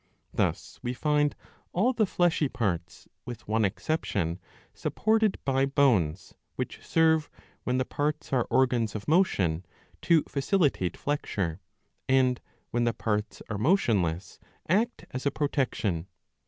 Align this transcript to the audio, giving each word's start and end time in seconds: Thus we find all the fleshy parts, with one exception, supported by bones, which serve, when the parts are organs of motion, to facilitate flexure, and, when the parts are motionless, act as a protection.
Thus 0.33 0.79
we 0.81 0.93
find 0.93 1.35
all 1.73 1.93
the 1.93 2.07
fleshy 2.07 2.47
parts, 2.49 3.07
with 3.23 3.47
one 3.47 3.63
exception, 3.63 4.39
supported 4.73 5.37
by 5.45 5.67
bones, 5.67 6.33
which 6.55 6.79
serve, 6.83 7.29
when 7.65 7.77
the 7.77 7.85
parts 7.85 8.33
are 8.33 8.47
organs 8.49 8.95
of 8.95 9.07
motion, 9.07 9.63
to 10.01 10.23
facilitate 10.23 10.97
flexure, 10.97 11.61
and, 12.09 12.41
when 12.71 12.85
the 12.85 12.93
parts 12.95 13.43
are 13.47 13.59
motionless, 13.59 14.39
act 14.67 15.05
as 15.11 15.27
a 15.27 15.29
protection. 15.29 16.07